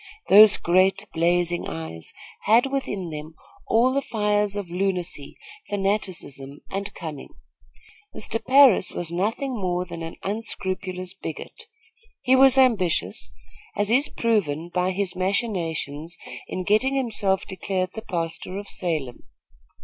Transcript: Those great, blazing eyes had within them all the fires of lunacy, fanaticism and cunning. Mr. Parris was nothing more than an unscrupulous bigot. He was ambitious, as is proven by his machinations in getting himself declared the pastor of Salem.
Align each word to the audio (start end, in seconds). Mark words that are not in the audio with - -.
Those 0.29 0.57
great, 0.57 1.05
blazing 1.13 1.69
eyes 1.69 2.11
had 2.45 2.71
within 2.71 3.11
them 3.11 3.35
all 3.67 3.93
the 3.93 4.01
fires 4.01 4.55
of 4.55 4.71
lunacy, 4.71 5.37
fanaticism 5.69 6.61
and 6.71 6.91
cunning. 6.95 7.29
Mr. 8.15 8.43
Parris 8.43 8.91
was 8.91 9.11
nothing 9.11 9.53
more 9.55 9.85
than 9.85 10.01
an 10.01 10.15
unscrupulous 10.23 11.13
bigot. 11.13 11.67
He 12.23 12.35
was 12.35 12.57
ambitious, 12.57 13.29
as 13.77 13.91
is 13.91 14.09
proven 14.09 14.71
by 14.73 14.89
his 14.89 15.15
machinations 15.15 16.17
in 16.47 16.63
getting 16.63 16.95
himself 16.95 17.45
declared 17.45 17.91
the 17.93 18.01
pastor 18.01 18.57
of 18.57 18.67
Salem. 18.69 19.25